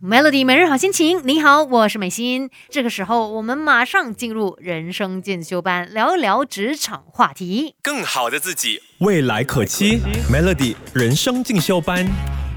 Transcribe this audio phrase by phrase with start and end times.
[0.00, 2.50] Melody 每日好心情，你好，我是美心。
[2.70, 7.74] 这个时候，我们马上进入人生进修班，聊一聊职场话题。
[7.82, 9.98] 更好的自己，未来可期。
[10.30, 12.06] Melody 人生进修班。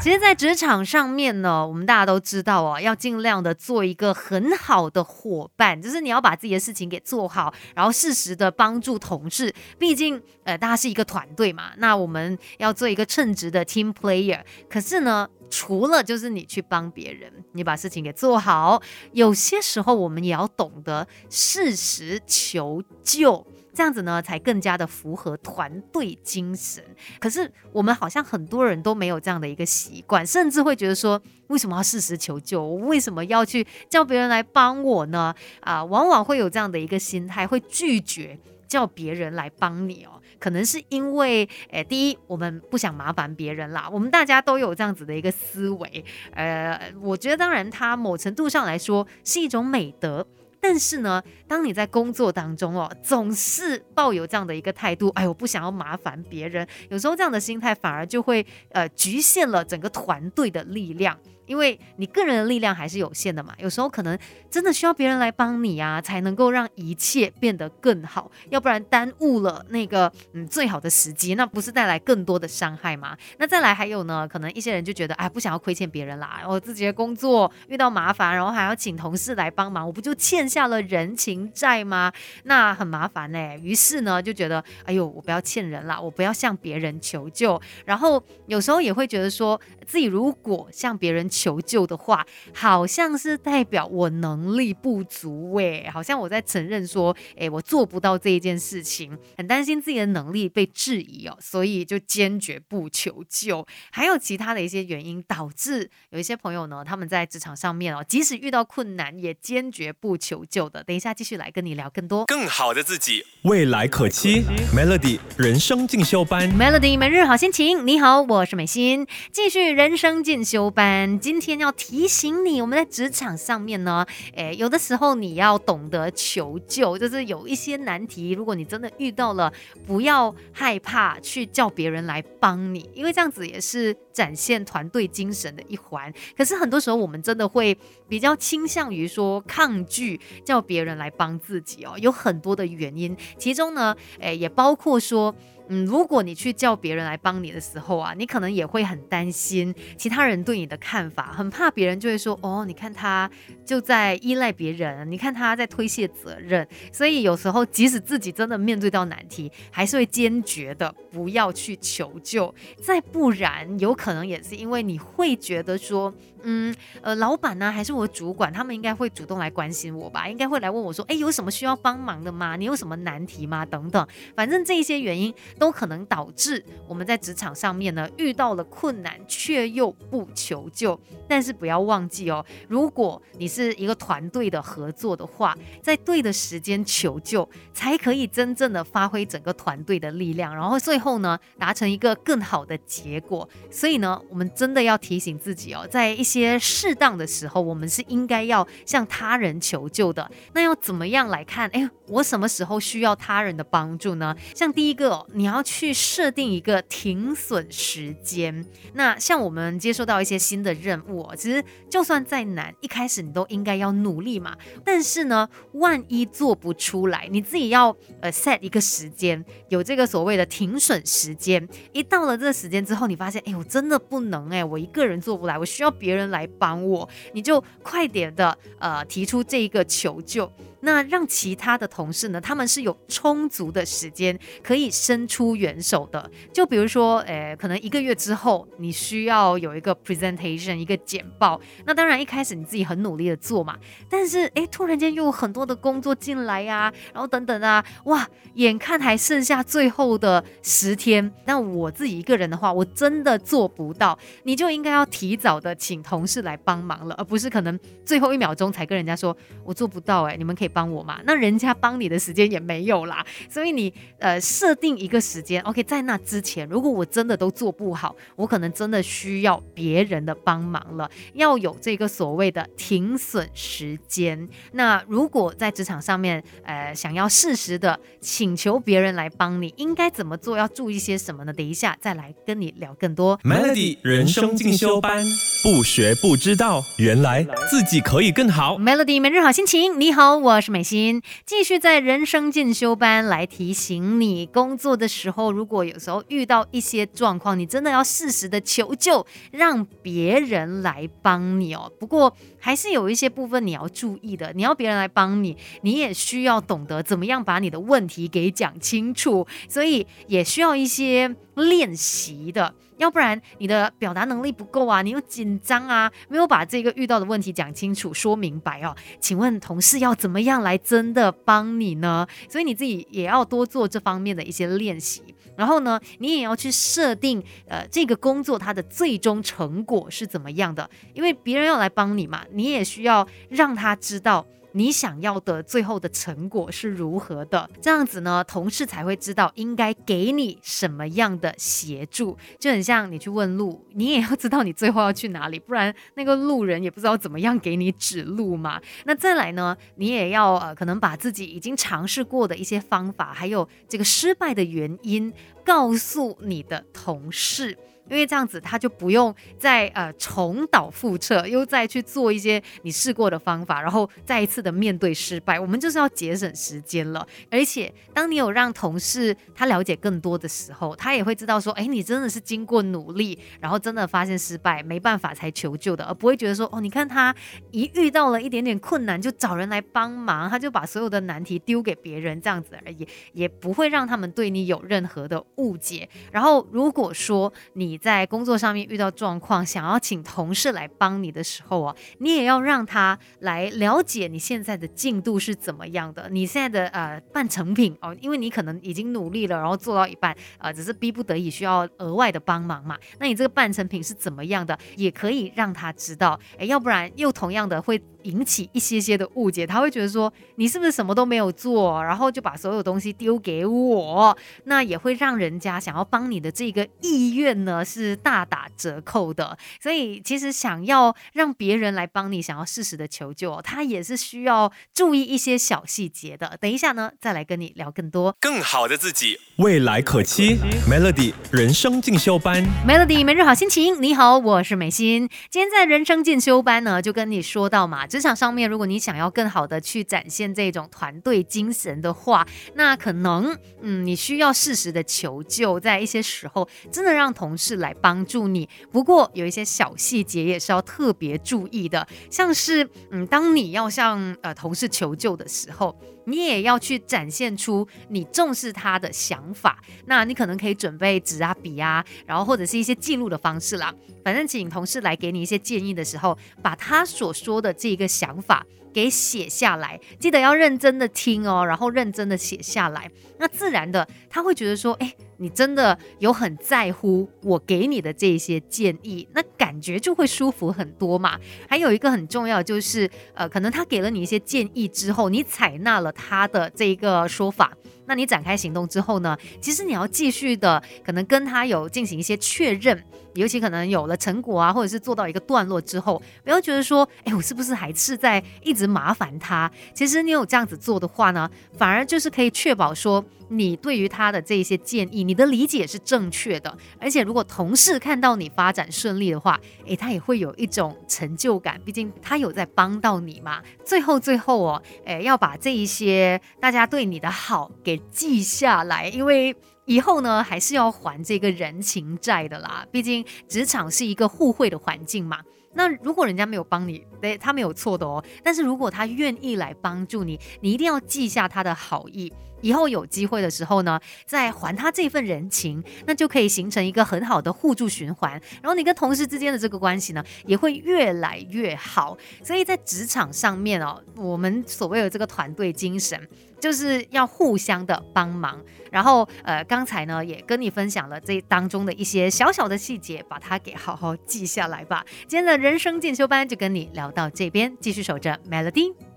[0.00, 9.52] 其实，在职场上面呢，我们大家都知道哦，要尽量的做一个很好的伙伴，就是你要把自己的事情给做好，然后适时的帮助同事。
[9.76, 14.40] 毕竟，呃，大家是一个团队嘛，那我们要做一个称职的 team player。
[14.70, 18.80] 可是呢，除了就是你去帮别人，你把事情给做好，
[19.12, 23.44] 有些时候我们也要懂得适时求救。
[23.78, 26.82] 这样子呢，才更加的符合团队精神。
[27.20, 32.60] 可是我们好像很多人都没有这样的一个习惯，甚至会觉得说，为什么要适时求救？
[32.60, 35.32] 我为什么要去叫别人来帮我呢？
[35.60, 38.36] 啊，往往会有这样的一个心态，会拒绝
[38.66, 40.20] 叫别人来帮你哦。
[40.40, 43.88] 可能是因为，诶，第一，我们不想麻烦别人啦。
[43.92, 46.04] 我们大家都有这样子的一个思维。
[46.32, 50.26] 呃，我觉得当然，它某程度上来说是一种美德。
[50.68, 61.18] 但是呢，当你在工作当中哦，总是抱有这样的一个态度，哎，我不想要麻烦别人，有时候这样的心态反而就会呃局限了整个团队的力量。
[61.48, 64.16] 因为你个人的力量还是有限的嘛，有时候可能
[64.50, 73.16] 真的需要别人来帮你啊，才能够让一切变得更好，要不然耽误了那个嗯最好的时机，那不是带来更多的伤害吗？
[73.38, 82.12] 那再来还有呢，可能一些人就觉得哎不想要亏欠别人啦，我自己的工作遇到麻烦，然后还要请同事来帮忙，我不就欠下了人情债吗？
[82.44, 83.56] 那很麻烦呢。
[83.62, 91.26] 于是呢就觉得哎呦我不要欠人啦，我不要向别人求救，然后有时候也会觉得说自己如果向别人。
[91.28, 103.66] 求救的话，好像是代表我能力不足诶，好像我在承认说，诶，我做不到这一件事情，很担心自己的能力被质疑哦，所以就坚决不求救。
[103.90, 110.82] 还有其他的一些原因导致有一些朋友呢，他们在职场上面哦，即使遇到困难也坚决不求救的。
[110.82, 114.44] 等一下继续来跟你聊更多更好的自己，未来可期。
[114.74, 117.86] Melody 人生进修班，Melody 每日好心情。
[117.86, 121.18] 你好，我是美心，继续人生进修班。
[121.28, 129.52] 今天要提醒你，我们在职场上面呢，诶，有的时候你要懂得求救，就是有一些难题，如果你真的遇到了，
[129.86, 136.10] 不要害怕去叫别人来帮你，因为这样子也是展现团队精神的一环。
[136.34, 137.76] 可是很多时候我们真的会
[138.08, 145.34] 比较倾向于说抗拒叫别人来帮自己哦，有很多的原因，其中呢，诶，也包括说。
[145.68, 153.30] 嗯，如果你去叫别人来帮你的时候啊，你可能也会很担心其他人对你的看法，很怕别人就会说，哦，你看他
[153.64, 166.12] 就在依赖别人，你看他在推卸责任，所以有时候即使自己真的面对到难题，还是会坚决的不要去求救，再不然有可能也是因为你会觉得说。
[166.44, 170.28] 嗯，呃，老板呢，还是我主管，他们应该会主动来关心我吧？
[170.28, 172.54] 应该会来问我说，哎，有什么需要帮忙的吗？
[172.54, 173.66] 你有什么难题吗？
[173.66, 174.06] 等等，
[174.36, 180.98] 反正这一些原因都可能导致我们在职场上面呢遇到了困难，却又不求救。
[181.28, 193.46] 但是不要忘记哦，如果你是一个团队的合作的话，在对的时间求救，才可以真正的发挥整个团队的力量，然后最后呢达成一个更好的结果。
[193.70, 200.30] 所以呢，我们真的要提醒自己哦，在一些适当的时候，我们是应该要向他人求救的。
[200.54, 201.68] 那要怎么样来看？
[201.70, 204.36] 哎，我什么时候需要他人的帮助呢？
[204.54, 208.62] 像第一个，你要去设定一个停损时间。
[208.92, 214.54] 那像我们接收到一些新的任务，其实就算再难，一开始你都应该要努力嘛。
[214.84, 221.66] 但是呢，万一做不出来，你自己要呃 set 一个时间，有这个所谓的停损时间。
[221.92, 226.18] 一到了这个时间之后，你发现，哎，我真的不能，哎，我一个人做不来，我需要别人。
[226.18, 230.52] 人来帮我，你就快点的呃提出这一个求救。
[230.80, 232.40] 那让其他的同事呢？
[232.40, 236.30] 他们是有充足的时间可以伸出援手的。
[236.52, 241.60] 就比如说，诶，可能一个月之后你需要有一个 presentation，一个简报。
[241.84, 243.76] 那当然一开始你自己很努力的做嘛，
[244.08, 254.16] 但是诶，突然间又有很多的工作进来呀，然后等等啊，哇，眼看还剩下最后的十天，那我自己一个人的话，我真的做不到。
[254.44, 260.22] 你就应该要提早的请同事来帮忙了，而不是可能最后一秒钟才跟人家说我做不到。
[260.22, 260.67] 诶，你们可以。
[260.68, 261.18] 以帮我嘛？
[261.24, 274.48] 那人家帮你的时间也没有啦，所以你呃设定一个时间，OK，在那之前，如果我真的都做不好，我可能真的需要别人的帮忙了，要有这个所谓的停损时间。
[274.72, 280.56] 那如果在职场上面，呃，想要适时的请求别人来帮你，应该怎么做？
[280.58, 281.52] 要注意些什么呢？
[281.52, 283.38] 等一下再来跟你聊更多。
[283.44, 285.24] Melody 人生进修班，
[285.62, 288.76] 不学不知道，原来自己可以更好。
[288.78, 301.92] Melody 每日好心情，你好，我是美心，继续在人生进修班来提醒你，工作的时候如果有时候遇到一些状况，你真的要适时的求救，让别人来帮你哦。
[301.98, 312.74] 不过还是有一些部分你要注意的，你要别人来帮你，你也需要懂得怎么样把你的问题给讲清楚，所以也需要一些练习的。
[312.98, 318.92] 要不然你的表达能力不够啊，你又紧张啊，没有把这个遇到的问题讲清楚、说明白哦。
[319.20, 322.26] 请问同事要怎么样来真的帮你呢？
[322.50, 325.22] 所以你自己也要多做这方面的一些练习。
[325.56, 334.44] 然后呢，你也要去设定，呃，这个工作它的最终成果是怎么样的，因为别人要来帮你嘛，你也需要让他知道。
[334.72, 337.68] 你想要的最后的成果是如何的？
[337.80, 342.36] 这样子呢，同事才会知道应该给你什么样的协助。
[342.60, 348.78] 就很像你去问路，你也要知道你最后要去哪里，不然那个路人也不知道怎么样给你指路嘛。
[349.06, 355.32] 那再来呢，你也要呃，可能把自己已经尝试过的一些方法，还有这个失败的原因，
[355.64, 357.76] 告诉你的同事。
[358.10, 365.58] 因为这样子，他就不用再呃重蹈覆辙，又再去做一些你试过的方法，然后再一次的面对失败。
[365.58, 367.26] 我们就是要节省时间了。
[367.50, 377.34] 而且，当你有让同事他了解更多的时候，他也会知道说，哎，你真的是经过努力，然后真的发现失败，没办法才求救的，而不会觉得说，哦，你看他
[377.70, 386.08] 一遇到了一点点困难就找人来帮忙，他就把所有的难题丢给别人，这样子而已，也不会让他们对你有任何的误解。
[386.32, 419.56] 然后，如果说你在工作上面遇到状况，想要请同事来帮你的时候啊，你也要让他来了解你现在的进度是怎么样的，你现在的呃半成品哦，因为你可能已经努力了，然后做到一半，呃，只是逼不得已需要额外的帮忙嘛，那你这个半成品是怎么样的，也可以让他知道，哎，要不然又同样的会引起一些些的误解，他会觉得说你是不是什么都没有做，然后就把所有东西丢给我，那也会让人家想要帮你的这个意愿呢是大打折扣的。
[419.80, 426.56] 所以其实想要让别人来帮你，想要适时的求救哦，他也是需要注意一些小细节的。
[426.60, 428.36] 等一下呢，再来跟你聊更多。
[428.38, 429.38] 更好的自己。
[429.56, 430.58] 未来可期
[430.88, 432.62] ，Melody 人生进修班。
[432.86, 435.28] Melody 每日好心情，你好，我是美心。
[435.50, 442.44] 今天在人生进修班呢，就跟你说到嘛，职场上面，如果你想要更好的去展现这种团队精神的话，
[442.74, 448.68] 那可能嗯，你需要适时的求救，在一些时候真的让同事来帮助你。
[448.90, 455.96] 不过有一些小细节也是要特别注意的，像是嗯，当你要向呃同事求救的时候。
[456.28, 463.92] 你也要去展现出你重视他的想法，那你可能可以准备纸啊、笔啊，然后或者是一些记录的方式啦。
[464.22, 473.10] 反正请同事来给你一些建议的时候，把他所说的这个想法给写下来，记得要认真的听哦，然后认真的写下来。
[473.38, 481.38] 那自然的他会觉得说，哎，你真的有很在乎我给你的这些建议，那感觉就会舒服很多嘛。
[481.68, 487.72] 还有一个很重要就是，呃，可能他给了你一些建议之后，你采纳了他的这一个说法。
[488.06, 489.36] 那你展开行动之后呢？
[489.60, 499.70] 其实你要继续的，可能跟他有进行一些确认，尤其可能有了成果啊，或者是做到一个段落之后，不要觉得说，哎，我是不是还是在一直麻烦他？
[499.92, 506.76] 其实你有这样子做的话呢，反而就是可以确保说，你对于他的这一些建议，你的理解是正确的。
[507.00, 513.62] 而且如果同事看到你发展顺利的话，诶，他也会有一种成就感，毕竟他有在帮到你嘛。
[513.84, 519.56] 最后最后哦，诶，要把这一些大家对你的好给记下来，因为。
[519.88, 522.86] 以后呢，还是要还这个人情债的啦。
[522.92, 525.38] 毕竟职场是一个互惠的环境嘛。
[525.72, 528.22] 那如果人家没有帮你，对他没有错的哦。
[528.44, 532.30] 但是如果他愿意来帮助你，你一定要记下他的好意。
[532.60, 538.32] 以后有机会的时候呢，再还他这份人情，那就可以形成一个很好的互助循环。
[538.62, 542.16] 然后你跟同事之间的这个关系呢，也会越来越好。
[542.42, 546.20] 所以在职场上面哦，我们所谓的这个团队精神，
[546.60, 548.60] 就是要互相的帮忙。
[548.90, 555.04] 然后呃，刚才呢也跟你分享了这当中的一些小小的细节，把它给好好记下来吧。
[555.26, 559.07] 今天的人生进修班就跟你聊到这边，继续守着 Melody。